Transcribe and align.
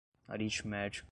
aritmético 0.27 0.99